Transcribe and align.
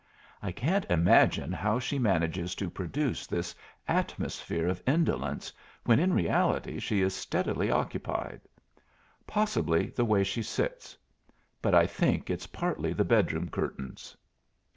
I 0.41 0.51
can't 0.51 0.89
imagine 0.89 1.51
how 1.51 1.77
she 1.77 1.99
manages 1.99 2.55
to 2.55 2.71
produce 2.71 3.27
this 3.27 3.53
atmosphere 3.87 4.67
of 4.67 4.81
indolence 4.87 5.53
when 5.83 5.99
in 5.99 6.11
reality 6.11 6.79
she 6.79 7.01
is 7.03 7.13
steadily 7.13 7.69
occupied. 7.69 8.41
Possibly 9.27 9.91
the 9.91 10.03
way 10.05 10.23
she 10.23 10.41
sits. 10.41 10.97
But 11.61 11.75
I 11.75 11.85
think 11.85 12.31
it's 12.31 12.47
partly 12.47 12.93
the 12.93 13.05
bedroom 13.05 13.49
curtains. 13.49 14.17